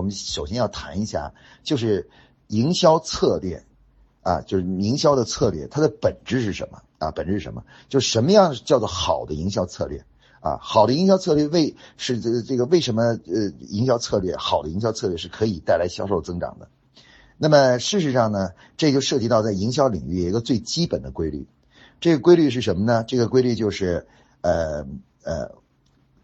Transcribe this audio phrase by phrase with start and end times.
[0.00, 2.08] 我们首先要谈一下，就是
[2.46, 3.62] 营销策略，
[4.22, 7.10] 啊，就是营销的策略，它的本质是什么啊？
[7.10, 7.64] 本质是什么？
[7.90, 10.02] 就什么样叫做好的营销策略
[10.40, 10.56] 啊？
[10.62, 16.68] 好的营销策略为是这这个为什么呃营销策略好的营销策略是可以带来销售增长的？
[17.36, 21.46] 那么事实上呢，这就涉及到在营销领域一个最基本的规律，
[22.00, 23.04] 这个规律是什么呢？
[23.06, 24.06] 这个规律就是
[24.40, 24.86] 呃
[25.24, 25.52] 呃，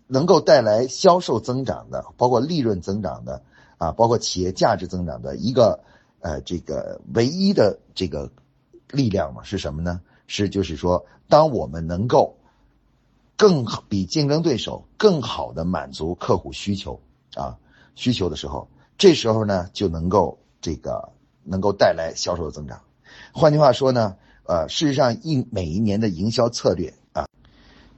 [0.06, 3.42] 能够带来销售增长的，包括利润增长的。
[3.78, 5.80] 啊，包括企业价值增长的一个
[6.20, 8.30] 呃，这个唯一的这个
[8.90, 10.00] 力量嘛，是什么呢？
[10.26, 12.36] 是就是说，当我们能够
[13.36, 17.00] 更好比竞争对手更好的满足客户需求
[17.34, 17.58] 啊
[17.94, 21.10] 需求的时候，这时候呢就能够这个
[21.44, 22.80] 能够带来销售的增长。
[23.32, 27.28] 换句话说呢，呃，事实上一每一年的营销策略啊，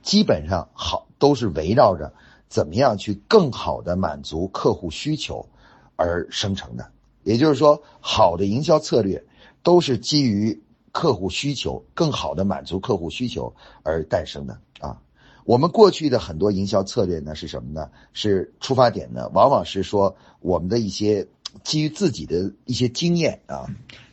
[0.02, 2.12] 基本上好都是围绕着
[2.48, 5.48] 怎么样去更好的满足客户需求。
[5.98, 6.92] 而生成的，
[7.24, 9.24] 也就是说，好的营销策略
[9.64, 15.02] 都是基于客户需求，更好的满足客户需求而诞生的啊。
[15.44, 17.90] 我们过去的很多营销策略呢是什么呢？
[18.12, 21.26] 是出发点呢，往往是说我们的一些
[21.64, 23.66] 基于自己的一些经验啊，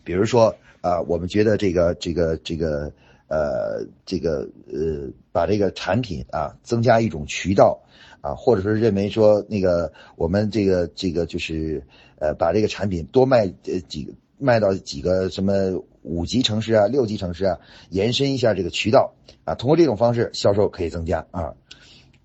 [0.04, 2.92] 比如说啊，我们觉得这个这个这个
[3.28, 7.80] 呃这个呃把这个产品啊增加一种渠道。
[8.26, 11.84] 啊，或者说认为说那个我们这个这个就是
[12.18, 15.54] 呃把这个产品多卖呃几卖到几个什么
[16.02, 17.60] 五级城市啊六级城市啊，
[17.92, 21.54] 延伸一下这个渠道啊，通过这种方式销售可以增加啊。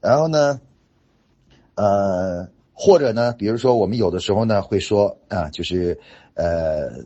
[0.01, 0.59] 然后呢，
[1.75, 6.01] 呃或者呢，比如说我们有的时候呢会说啊，就是
[6.33, 7.05] 呃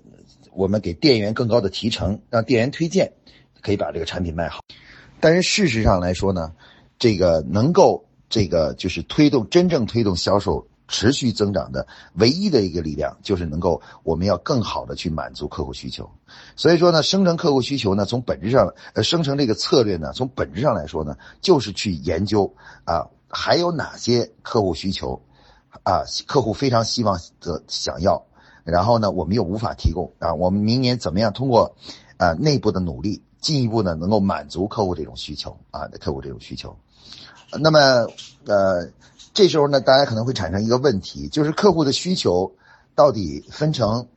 [0.52, 3.12] 我们给店员更高的提成，让店员推荐，
[3.60, 4.60] 可以把这个产品卖好。
[5.18, 6.52] 但是事实上来说呢，
[6.96, 8.04] 这个能够。
[8.34, 16.10] 这个就是推动真正推动销售持续增长的唯一的一个力量，就是能够我们要更好的去满足客户需求。
[16.56, 22.52] 所以说呢，生成客户需求呢，从本质上，呃，生成这个策略呢，从本质上来说呢，就是去研究
[22.82, 25.22] 啊，还有哪些客户需求，
[25.84, 28.26] 啊，客户非常希望的想要，
[28.64, 31.76] 然后呢，我们又无法提供啊，我们明年怎么样通过
[32.16, 36.76] 啊内部的努力，进一步呢能够满足客户这种需求啊，客户这种需求。
[37.60, 37.78] 那么，
[38.46, 38.90] 呃，
[39.32, 42.52] 这时候呢，大家可能会产生一个问题，就是客户的需求
[42.96, 44.08] 到底分成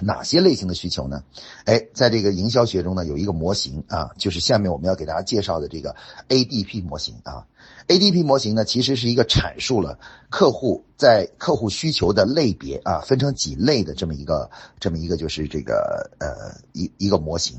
[0.00, 1.22] 哪些类型的需求呢？
[1.64, 5.94] 哎，在这个营销学中呢，有一个模型啊，就是下面我们要给大家介绍的这个
[6.28, 7.46] ADP 模型啊。
[7.86, 17.58] ADP 模型呢，其实是一个阐述了客户在客户需求的类别啊，分成几类的这么一个这么一个就是这个呃一一个模型。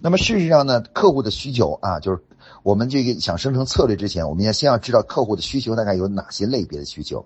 [0.00, 2.22] 那么事实上呢，客户的需求啊，就是。
[2.66, 7.24] 我们这个想生成策略之前，我们要先要知道客户的需求大概有哪些类别的需求。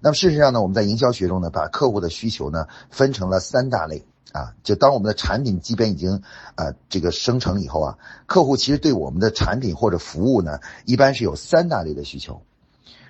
[0.00, 4.52] 那么事实上呢，我们在营销学中呢，把客户的需求呢分成了三大类啊。
[4.64, 6.22] 就当我们的产品基本已经
[6.56, 12.42] 啊这个生成以后啊，客户其实对我们的产品或者服务呢，一般是有三大类的需求。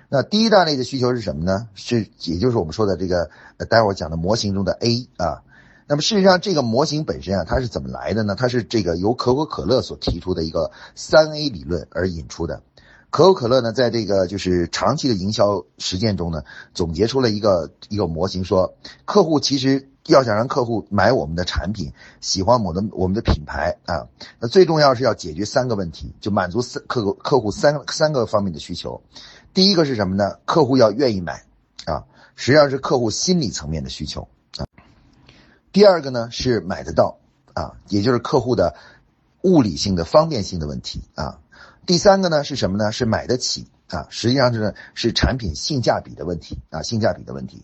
[0.07, 1.67] 那第一大类的需求是什么呢？
[1.73, 3.31] 是也就是我们说的这个
[3.67, 5.41] 待会儿讲的模型中的 A 啊。
[5.91, 8.33] 那么事实上，这个模型本身啊，它是怎么来的呢？
[8.33, 12.63] 它是这个由可口可乐所提出的一个三 A 理论而引出的。
[13.09, 16.43] 可口可乐呢，在这个就是长期的营销实践中呢，
[16.73, 21.91] 总结出了一个一个模型，说客户其实要想让客户买我们的产品，
[22.21, 24.07] 喜欢我们的我们的品牌啊，
[24.39, 29.01] 那最重要是要解决三个问题，就满足三客客户三三个方面的需求。
[29.53, 30.37] 第一个是什么呢？
[30.45, 31.43] 客户要愿意买
[31.83, 32.05] 啊，
[32.37, 34.29] 实际上是客户心理层面的需求。
[35.71, 37.17] 第二个呢是买得到
[37.53, 38.75] 啊，也就是客户的
[39.41, 41.39] 物理性的方便性的问题啊。
[41.85, 42.91] 第三个呢是什么呢？
[42.91, 47.63] 是买得起啊，实际上是是产品性价比的问题啊，性价比的问题。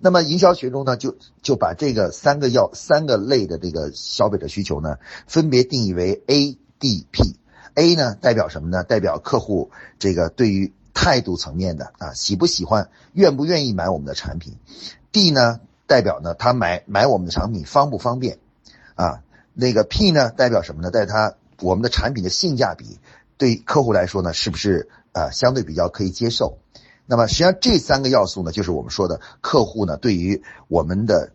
[0.00, 7.36] 那么营销学中呢，就就把这个三个要三个类的这个消费者需求呢，分别定义为 A、D、P。
[7.74, 8.82] A 呢代表什么呢？
[8.84, 14.56] 代表客户这个对于态度层面的啊，喜不喜欢、愿不愿意买我们的产品。
[15.12, 15.60] D 呢？
[15.86, 18.38] 代表呢，他买买我们的产品方不方便
[18.94, 19.22] 啊？
[19.52, 20.90] 那个 P 呢，代表什么呢？
[20.90, 22.98] 代表他我们的产品的性价比
[23.36, 26.58] 对客户来说呢，是不是啊相对比较可以接受？
[27.06, 31.32] 那么实际上这三个要素呢，就是我们说的客户呢对于我们的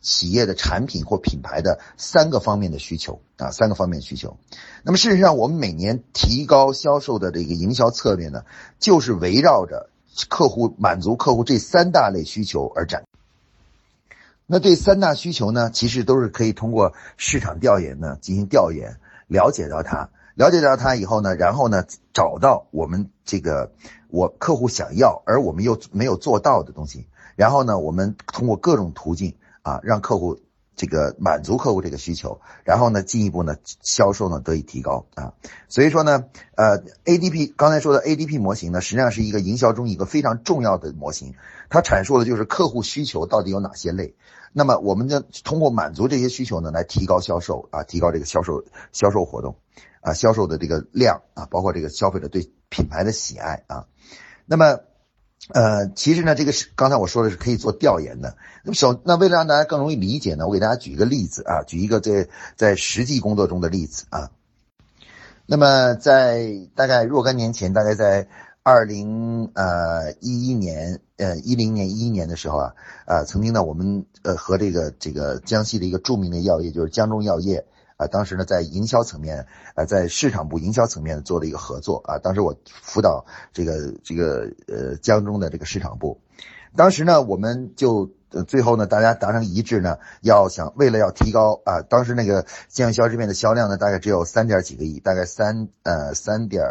[0.00, 4.36] 企业的产品或品牌的三个方面的需求啊，三个方面需求。
[4.82, 8.44] 那么事实上，我们每年提高销售的这个营销策略呢，
[8.78, 9.90] 就是围绕着
[10.28, 13.04] 客户满足客户这三大类需求而展。
[14.48, 23.72] 那这三大需求呢，其实都是可以通过市场调研呢进行调研，了解到它，了解到它以后呢，然后呢找到我们这个
[24.08, 30.38] 我客户想要而我们又没有做到的东西，然后呢，我们通过各种途径啊，让客户
[30.76, 35.32] 这个满足客户这个需求，然后呢，进一步呢销售呢得以提高啊。
[35.68, 41.34] 所以说呢，呃，ADP 刚才说的 ADP 模型呢，实际上是一个营销中一个非常重要的模型，
[41.70, 44.14] 它阐述的就是客户需求到底有哪些类。
[44.52, 49.56] 那么我们就通过满足这些需求呢，来提高销售啊，提高这个销售销售活动
[50.00, 53.86] 啊，销售的这个量啊，包括这个消费者对品牌的喜爱啊。
[54.46, 54.80] 那么，
[55.52, 58.36] 呃，其实呢，这个是刚才我说的是可以做调研的。
[58.64, 64.30] 那么首，那为了让大家更容易理解呢，我给大家举一个例子啊，举一个在在实际工作中的例子啊。
[65.46, 68.28] 那么在大概若干年前，大概在。
[68.68, 72.74] 二零呃一一年呃一零年一一年的时候啊
[73.04, 77.64] 啊曾经呢我们呃和这个这个江西的一个著名的药业就是江中药业
[77.96, 86.20] 啊当时呢在营销层面呃在市场部营销层面做了一个合作啊当时我辅导这个这个呃江中的这个市场部，
[86.76, 88.10] 当时呢我们就
[88.46, 96.64] 最后呢大家达成一致呢要想为了要提高啊当时那个健胃消食片的销量呢大概只有三点几个亿大概三呃三点。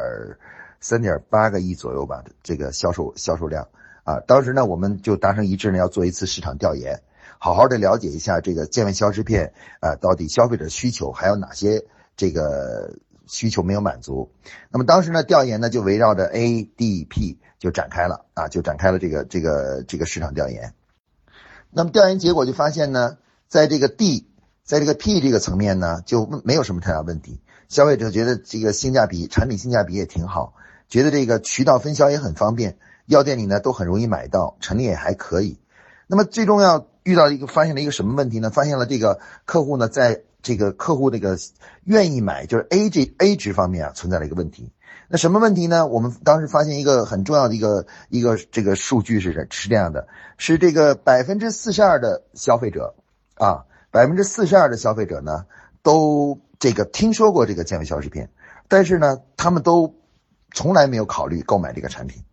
[0.81, 3.69] 三点八个亿左右吧，这个销售销售量
[4.03, 7.01] 啊，当时呢，我们就达成一致呢，要做一次市场调研，
[7.39, 11.85] 好好的了解一下这个健胃消食片啊，到底消费者需求还有哪些
[12.15, 12.97] 这个
[13.27, 14.31] 需求没有满足。
[14.69, 20.73] 那么当时呢，调研呢就围绕着 ADP 就展开了啊，就展开了这个这个这个市场调研。
[21.71, 23.17] 那么调研结果就发现呢，
[23.47, 24.27] 在这个 D，
[24.63, 30.53] 在这个 P 这个层面呢，就没有什么太大问题，消费者觉得这个性价比，产品性价比也挺好。
[30.87, 32.77] 觉得这个渠道分销也很方便，
[33.07, 35.59] 药店里呢都很容易买到，陈列也还可以。
[36.07, 38.49] 那么最重要遇到一个发现了一个什么问题呢？
[38.49, 41.37] 发现了这个客户呢，在这个客户这个
[41.85, 44.73] 愿意买，就是 A 这 A 值方面啊存在了一个问题。
[45.07, 45.87] 那什么问题呢？
[45.87, 50.07] 我们当时发现一个很重要的一个一个这个数据是是这样的，
[50.37, 52.95] 是这个百分之四十二的消费者
[53.35, 55.45] 啊，百分之四十二的消费者呢
[55.81, 58.29] 都这个听说过这个健胃消食片，
[58.67, 59.95] 但是呢他们都。
[60.53, 62.23] 从来没有考虑购买这个产品，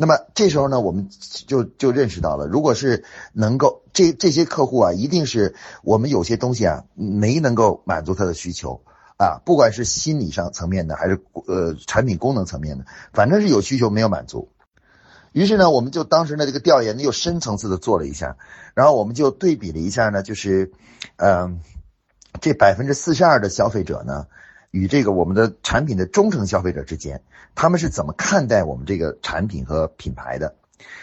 [0.00, 1.10] 那么这时候呢，我们
[1.46, 3.04] 就就认识到了，如果是
[3.34, 5.54] 能够这这些客户啊，一定是
[5.84, 8.80] 我们有些东西啊没能够满足他的需求
[9.18, 14.48] 啊，不管是心理上层面的，还是呃产品功能层面的，反正是有需求没有满足。
[15.32, 18.38] 于是呢，我们就当时呢这个调研呢又深层次的做了一下，
[18.72, 20.72] 然后我们就对比了一下呢，就是
[21.16, 21.60] 嗯
[22.40, 24.28] 这百分之四十二的消费者呢。
[24.70, 27.22] 与这个我们的产品的忠诚消费者之间，
[27.54, 30.54] 他们是怎么看待我们这个产品和品牌的？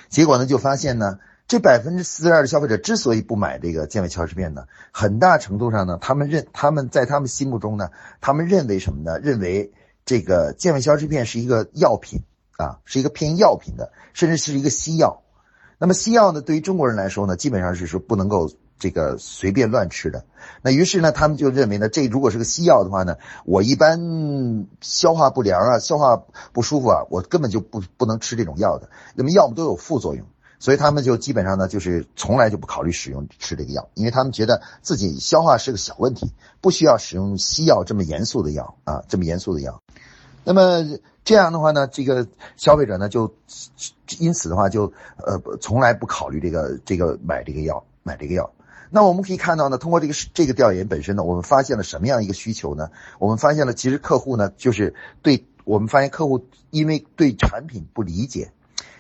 [0.10, 7.90] 结果呢，就发现呢，这百分之四十二的消费者之所以不买这个健胃消食片呢，很大程度上呢，他们认他们在他们心目中呢，
[8.22, 9.20] 他们认为什么呢？
[9.20, 9.74] 认为
[10.06, 12.22] 这个健胃消食片是一个药品
[12.58, 15.24] 啊，是一个偏药品的，甚至是一个西药。
[15.78, 18.50] 那么西药呢，对于中国人来说呢，基本上是说不能够。
[18.80, 20.26] 这个随便乱吃的，
[20.62, 28.90] 那于是呢，他们就认为呢，这如果是个西药的话呢，我一般消化不良啊，消化不舒服啊，我根本就不不能吃这种药的。
[29.16, 30.28] 那么药物都有副作用，
[30.60, 36.32] 所以他们就基本上呢，就是从来就不考虑使用吃这个药，因为他们觉得自己消化是个小问题，
[36.62, 39.82] 不需要使用西药这么严肃的药啊，这么严肃的药。
[40.44, 43.34] 那么这样的话呢，这个消费者呢，就
[44.20, 48.52] 因此的话就呃从来不考虑这个这个买这个药买这个药。
[48.90, 52.90] 那我们可以看到呢，通过这个这个调研本身呢，我们发现了什么样一个需求呢？
[53.20, 58.52] 我们发现了，其实客户呢，就是对我们发现客户因为对产品不理解，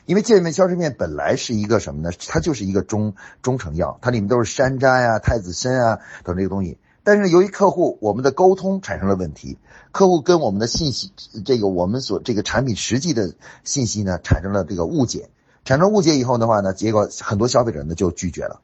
[0.05, 2.11] 因为健胃消食片本来是一个什么呢？
[2.27, 6.77] 它就是一个中中成药，它里面都是山楂呀、太子参啊等这个东西。
[7.03, 9.57] 但是由于客户我们的沟通产生了问题，
[9.93, 11.13] 客户跟我们的信息
[11.45, 15.29] 这个我们所这个产品实际的信息呢产生了这个误解，
[15.63, 18.59] 产生误解以后的话呢，结果很多消费者呢就拒绝了。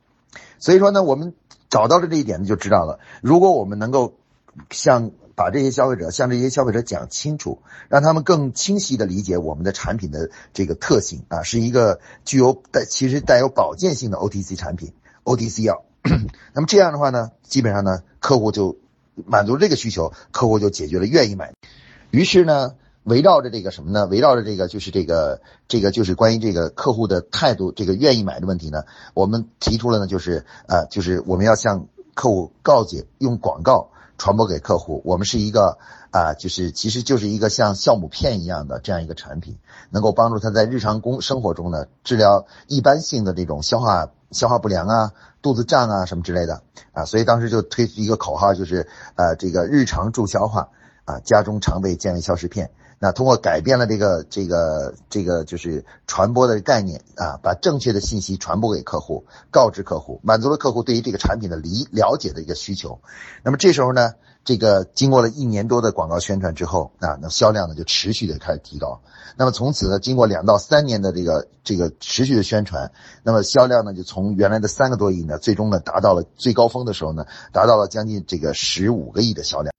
[0.63, 1.33] 所以说呢，我们
[1.69, 2.99] 找到了这一点呢，就知道了。
[3.21, 4.13] 如果我们能够
[4.69, 14.93] 向把这些消费者向这些消费者讲清楚，让他们更清晰的理解我们的产品的这个特性啊，是一个具有带其实带有保健性的 OTC 产品
[15.25, 15.83] ，OTC 药。
[16.55, 18.77] 那么这样的话呢，基本上呢，客户就
[19.25, 21.51] 满足这个需求，客户就解决了愿意买。
[22.09, 22.75] 于是呢。
[23.03, 24.05] 围绕着这个什么呢？
[24.05, 28.83] 围绕着这个就是这个这个就是关于这个客户的态度，这个愿意买的问题呢，
[29.13, 35.77] 我们提出了呢，就是呃，就是我们要向客户告解，用广告传播给客户，我们是一个
[36.11, 39.57] 啊，就是其实就是一个像酵母片一样的这样一个产品，
[39.89, 46.61] 能够帮助他在日常工生活中呢治疗一般性的这种消化消化不良啊、肚子胀啊什么之类的
[46.93, 50.69] 啊，所以当时就推出一个口号，就是呃这个日常助消化
[51.03, 52.71] 啊，家中常备健胃消食片。
[53.03, 63.01] 那通过改变了这个这个这个就是传播的概念啊，把正确的信息传播给客户，告知客户，满足了客户对于这个产品的理了解的一个需求。
[63.43, 64.13] 那么这时候呢，
[64.45, 69.01] 这个经过了一年多的广告宣传之后啊，那销量呢就持续的开始提高。
[69.35, 72.89] 那么从此呢，经过两到三年的这个这个持续的宣传，
[73.21, 79.73] 那么销量呢就从原来的三个多亿呢，最终呢达到了最高峰的时候呢，达到了将近这个十五个亿的销量。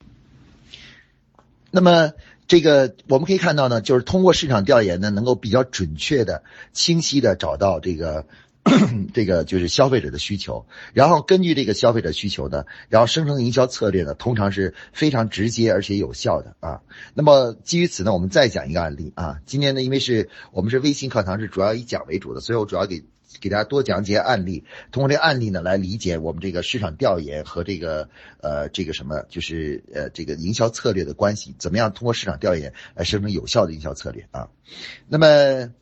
[1.70, 2.12] 那么。
[2.46, 8.26] 这个我们可以看到呢，就是通过市场调研呢，能够比较准确的、清晰的找到这个
[9.14, 16.80] 这个就是消费者的需求，然后根据这个消费者需求呢，然后生成营销策略呢，通常是非常直接而且有效的啊。
[17.14, 19.40] 那么基于此呢，我们再讲一个案例啊。
[19.46, 23.04] 今天呢，因为是我们是微信课堂，是主要以讲为主的，所以我主要给。
[23.40, 28.08] 给大家多讲解案例，通过这个案例呢来理解我们这个市场调研和这个
[28.40, 34.48] 呃这个什么，就是呃这个营销策略的关系，怎么样通过市场调研来生成有效的营销策略啊？
[35.08, 35.72] 那么，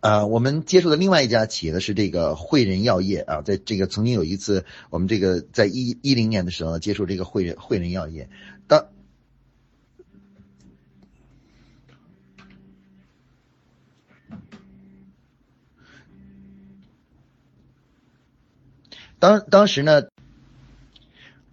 [0.00, 8.28] 呃，我们接触的另外一家企业呢是这个汇仁药业啊，在这个曾经有一次，我们这个在一一零年的时候接触这个汇仁汇仁药业，
[8.66, 8.86] 当。
[19.24, 20.02] 当当时呢，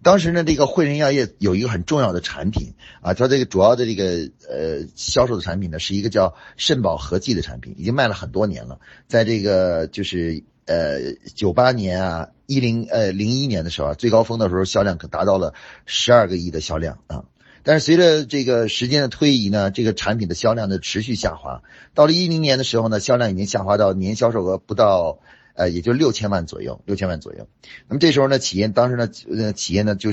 [0.02, 8.78] 当时呢，这个汇仁药业有一个很重要的产品啊，它这个主要的这个呃销售的产品呢，是一个叫肾宝合剂的产品，已经卖了很多年了。
[9.06, 15.54] 在这个就是呃九八年啊，一零呃零一年的时候啊，最高峰的时候销量可达到了
[15.86, 17.24] 十二个亿的销量啊。
[17.62, 21.62] 但是随着这个时间的推移呢，这个产品的销量呢持续下滑，
[21.94, 25.20] 到了一零年的时候呢，销量已经下滑到年销售额不到。
[25.54, 27.46] 呃，也就六千万左右，六千万左右。
[27.88, 30.10] 那么这时候呢，企业当时呢，呃，企业呢就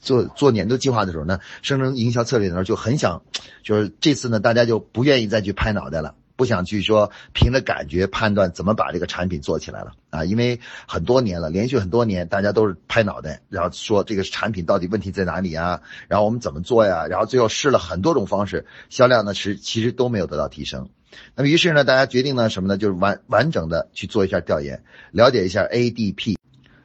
[0.00, 3.22] 做做年度计划的时候呢，生成营销策略的时候就很想，
[3.62, 15.80] 就是这次呢，大家就不愿意再去拍脑袋了，不想去说凭着感觉判断怎么把这个产品做起来了啊，因为很多年了，连续很多年，大家都是拍脑袋，然后说这个产品到底问题在哪里啊？
[16.08, 17.06] 然后我们怎么做呀？
[17.06, 20.90] 然后最后试了很多种方式，销量呢是其实都没有得到提升。
[21.34, 22.78] 那么于是呢，大家决定呢什么呢？
[22.78, 26.36] 就是完完整的去做一下调研，了解一下 ADP，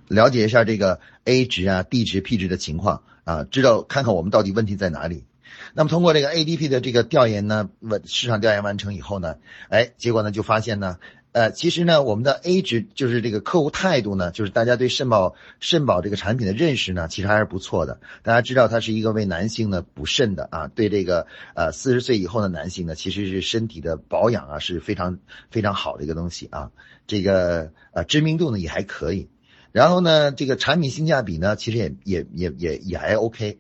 [0.08, 5.26] 了解一下这个 A 值啊、D 值、P 值的情况啊，知道看看我们到底问题在哪里。
[5.74, 9.36] 那么通过这个 ADP 的这个调研呢，完市场调研完成以后呢，
[9.70, 10.98] 哎，结果呢就发现呢。
[11.32, 18.00] 呃，其实呢，我们的 A 值就是这个客户态度呢，就是大家对肾宝肾宝这个产品的认识呢，其实还是不错的。
[18.24, 25.20] 大家知道它是一个为男性呢补肾的啊，对这个呃四十岁以后的男性呢，其实是身体的保养啊是非常
[25.52, 26.72] 非常好的一个东西啊。
[27.06, 29.30] 这个呃知名度呢也还可以，
[29.72, 33.60] 然后呢这个产品性价比呢，其实也也也也也还 OK。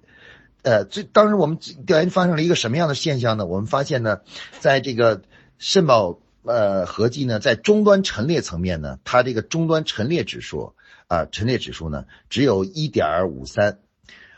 [0.63, 3.45] 呃，最当时我们调研发生了一个什么样的现象呢？
[3.45, 4.21] 我们发现呢，
[4.59, 5.21] 在这个
[5.59, 6.19] 肾宝。
[6.43, 10.73] 呃，合计呢，在终端陈列层面呢，它这个终端陈列指数
[11.07, 13.79] 啊，陈列指数呢，只有一点五三，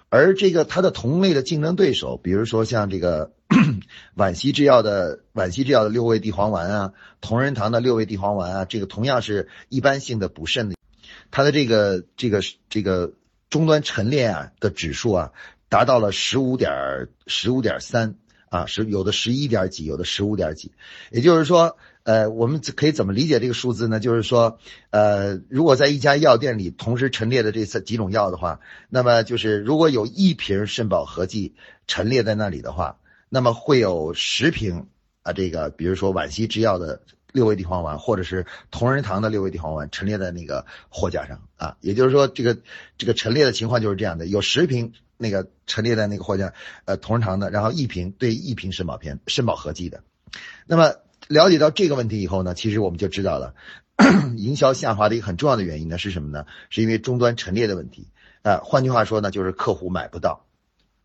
[0.10, 3.34] 而这个它的同类的竞争对手，比如说像这个
[4.16, 10.76] 皖西制药的皖西制药的六味地黄丸啊，同仁堂的六味地黄丸啊，这个同样是一般性的补肾的，
[11.30, 13.14] 它的这个这个这个
[13.50, 15.32] 终端陈列啊的指数啊，
[15.70, 18.16] 达到了十五点十五点三。
[18.50, 20.74] 啊，是有的十一点几，有的十五点几，
[21.10, 21.78] 也就是说。
[22.04, 24.00] 呃，我们可以怎么理解这个数字呢？
[24.00, 24.58] 就是说，
[24.90, 31.54] 呃，如果在一家药店里同时陈列的这几种药的话，那么就是如果有一瓶肾宝合剂
[31.86, 32.98] 陈列在那里的话，
[33.30, 34.88] 那么会有十瓶
[35.22, 41.78] 啊，这个比如说皖西制药的六味地黄丸，或者是同仁堂的六味地黄丸陈列在那个货架上啊。
[41.82, 42.58] 也就是说，这个
[42.98, 46.52] 这个陈列的情况就是这样的：有十瓶那个陈列在那个货架，
[46.86, 50.02] 呃，同仁堂的，然后一瓶对一瓶肾宝片肾宝合剂的，
[50.66, 50.96] 那么。
[51.28, 53.56] 了解到这个问题以后呢，其实我们就知道了，
[54.38, 56.46] 营销下滑的一个很重要的原因呢是什么呢？
[56.70, 58.08] 是因为终端陈列的问题
[58.42, 58.62] 啊。
[58.64, 60.46] 换句话说呢，就是客户买不到，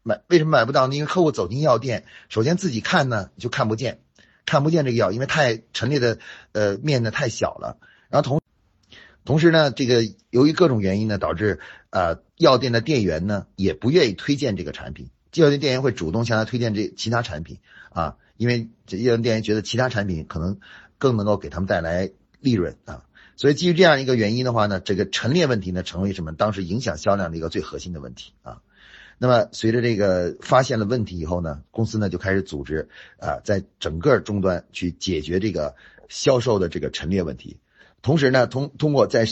[0.03, 0.95] 买为什么买不到呢？
[0.97, 4.01] 因为客户走进药店，首先自己看呢就看不见，
[4.47, 6.19] 看不见这个药，因为太陈列的
[6.53, 7.79] 呃面呢太小了。
[8.09, 8.41] 然后同
[9.25, 17.59] 同时呢，这个由于各种原因呢，导致呃药店的店员呢也不愿意推荐这个产品，药店店员会主动向他推荐这其他产品
[17.91, 18.17] 啊。
[18.37, 20.59] 因为这业务店员觉得其他产品可能
[20.99, 23.05] 更能够给他们带来利润啊，
[23.37, 28.63] 所以基于这样一个原因的话呢，这个陈列问题呢成为什么当时影响销量的一个最核心的问题啊。
[29.19, 32.89] 那么随着这个发现了问题以后呢，公司呢就开始组织
[33.19, 35.75] 啊，在整个终端去解决这个
[36.09, 37.59] 销售的这个陈列问题，
[38.03, 39.27] 同时呢通通过在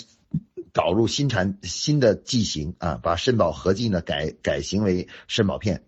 [0.72, 5.82] 导入新产新的剂型啊，把肾宝合剂呢改改型为肾宝片。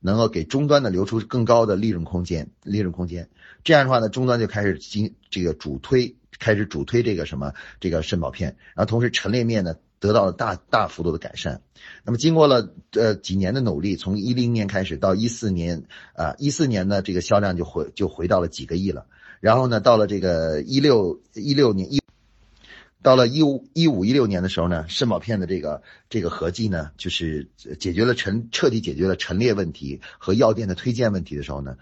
[0.00, 3.28] 能够给终端呢留出更高的利润空间，利润空间。
[3.64, 11.62] 这样的话呢，终端就开始进这个主推，开始主推这个什么这个肾宝片，然后同时陈列面呢得到了大大幅度的改善。
[12.04, 15.84] 那么经过了呃几年的努力，从一零年开始到一四年
[16.14, 19.06] 啊一四年呢这个销量就回就回到了几个亿了。
[19.40, 22.00] 然后呢到了这个一六一六年一。
[23.06, 27.48] 到了一五一五一六年的时候呢，肾宝片的这个这个合计呢，就是
[27.78, 31.76] 解决了陈彻底解决了陈列问题和药店的推荐问题的时候呢，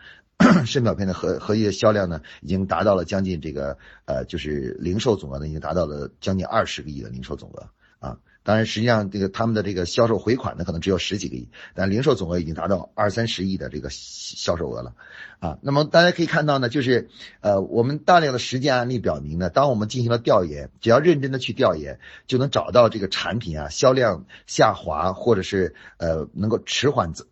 [0.67, 8.19] 肾宝片的合合计的销量呢，已经达到了将近这个呃，就是零售总额呢，已经达到了将近二十个亿的零售总额啊。
[8.45, 14.95] 当然，实际上这个他们的这个销售回款呢，可能只有十几个亿，但零售总额已经达到二三十亿的这个销售额了，
[15.39, 17.09] 啊，那么大家可以看到呢，就是
[17.41, 27.27] 呃，我们大量的实践案例表明呢，当我们进行了调研，只要认真的去调研，就能找到这个产品啊销量下滑或者是呃能够迟缓增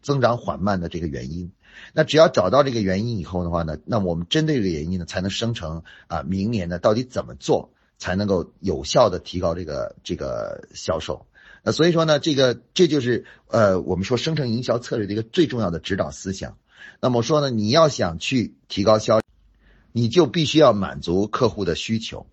[0.00, 1.52] 增长缓慢的这个原因。
[1.92, 7.73] 那只要找到这个原因以后的话呢，那我们针对这个原因呢，才能生成啊明年呢到底怎么做。
[8.04, 11.24] 才能够有效的提高这个这个销售，
[11.62, 16.58] 那所以说呢，这个这就是呃我们说生成营销策略的一个最重要的指导思想。
[17.00, 19.22] 那么说呢，你要想去提高销，
[19.90, 22.26] 你就必须要满足客户的需求。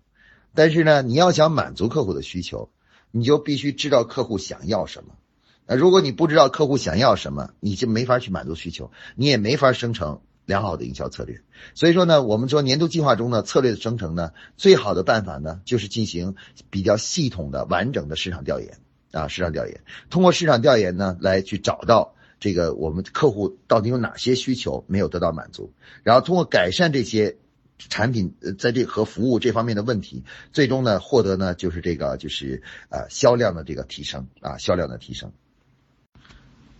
[0.52, 2.68] 但是呢，你要想满足客户的需求，
[3.10, 5.14] 你就必须知道客户想要什么。
[5.66, 10.20] 那如果你不知道客户想要什么，你就没法去满足需求，你也没法生成。
[10.52, 11.40] 良好的营销策略，
[11.74, 16.34] 所以说呢，我们说年度计划中呢，策略的生成呢，最好的办法呢，就是进行
[16.68, 18.76] 比较系统的、完整的市场调研
[19.12, 19.80] 啊，市场调研，
[20.10, 27.38] 通过市场调研呢，来去找到这个我们客户到底有哪些需求没有得到满足，然后通过改善这些
[27.78, 35.32] 产品在这和服务这方面的问题，最终呢，获得呢，就是这个就是呃销量的这个提升啊，销量的提升。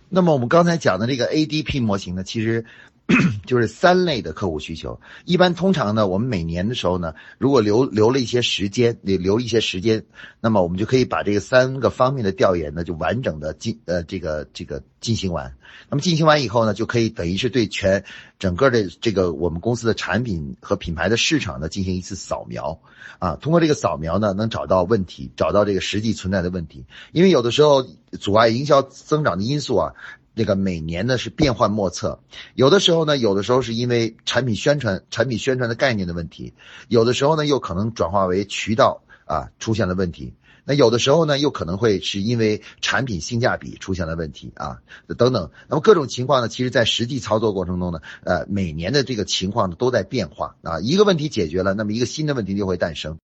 [0.09, 2.65] 那么我们刚才讲的这个 ADP 模型呢，其实。
[3.45, 10.05] 就是三类的客户需求，一般通常呢，我们每年的时候呢，如果留留了一些时间，留留一些时间，
[10.39, 15.53] 那么我们就可以把这个三个方面的调研呢，就完整的进呃这个这个进行完。
[15.89, 18.05] 那么进行完以后呢，就可以等于是对全
[18.39, 22.79] 整个的这个我们公司的产品和品牌的市场呢进行一次扫描
[23.19, 26.85] 啊，通过这个扫描呢，能找到问题，找到这个实际存在的问题。
[27.11, 27.83] 因为有的时候
[28.17, 29.93] 阻碍营销增长的因素啊。
[30.35, 32.19] 那个每年呢是变幻莫测，
[32.55, 36.53] 有的时候呢，有的时候是因为产品宣传、产品宣传的概念的问题，
[36.87, 40.33] 有的时候呢又可能转化为渠道啊出现了问题，
[40.65, 44.79] 那有的时候呢又可能会是因为产品性价比出现了问题啊
[45.17, 50.55] 等等，那么各种情况呢，其实在实际操作过程中呢，呃，每年的这个情况呢都在变化。
[50.63, 53.19] 啊，一个问题解决了，那么一个新的问题就会诞生。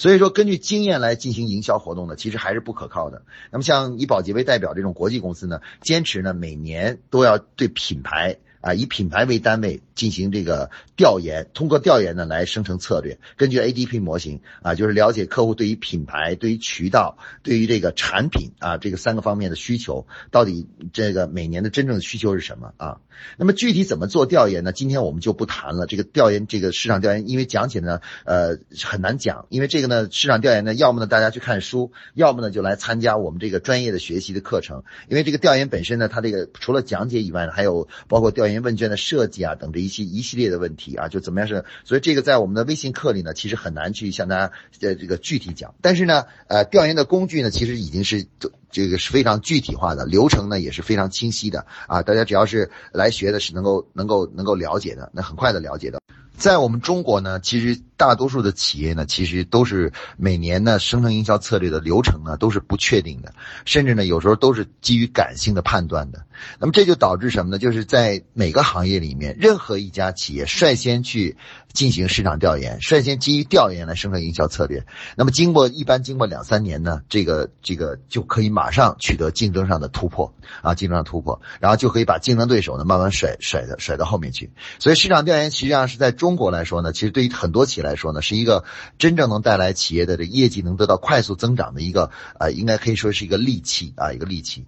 [0.00, 3.20] 所以说，根据经验来进行营销活动呢，其实还是不可靠的。
[3.50, 8.38] 那么，像以宝洁为代表这种国际公司呢，坚持呢每年都要对品牌。
[8.60, 13.18] 啊，以品牌为单位进行这个调研，通过调研呢来生成策略。
[13.36, 23.00] 根据 ADP 模型啊，就是了解客户对于品牌、对于渠道、对于这个产品啊这个三个方面的需求，到底这个每年的真正的需求是什么啊？
[23.36, 24.72] 那么具体怎么做调研呢？
[24.72, 25.86] 今天我们就不谈了。
[25.86, 29.46] 这个调研，这个市场调研，因为讲起来呢，呃，很难讲。
[29.48, 34.84] 因为这个呢，市场调研呢，要么呢大家去看书，要么呢就来参加我们这个专业的学习的课程。
[35.08, 38.49] 因为这个调研本身呢，它这个除了讲解以外呢，还有包括调研。
[38.58, 41.64] 问卷的设计啊，等着一些一系列的问题啊，就怎么样是？
[41.84, 45.74] 所以这个在我们的微信课里呢，其实很难去向大家呃这个具体讲。
[45.80, 48.26] 但是呢，呃，调研的工具呢，其实已经是
[48.70, 52.02] 这个是非常具体化的，流程呢也是非常清晰的啊。
[52.02, 56.00] 大家只要是来学的，是能够能够能够了解的，那很快的了解的。
[56.36, 63.34] 在我们中国呢，其实大多数的企业呢，其实都是每年呢生成营销策略的流程呢都是不确定的，
[63.66, 66.24] 甚至呢有时候都是基于感性的判断的。
[66.58, 67.58] 那么这就导致什么呢？
[67.58, 71.36] 就是在每个行业里面，任何一家企业率先去
[71.74, 74.86] 进行市场调研，率先基于调研来生成营销策略。
[75.14, 80.32] 那么经过一般经过两三年呢，这个这个就可以马上取得竞争上的突破
[80.62, 84.50] 啊，竞争上突破，然后就可以把竞争对手呢慢慢甩甩的甩到后面去。
[84.78, 86.30] 所以市场调研实际上是在中。
[86.40, 88.64] 国来说呢，其实对于很多企业来来说呢，是一个
[88.98, 94.64] 真正能带来企业的这业绩能得到快速增长的一个呃，应该可以说是一个利器啊，一个利器。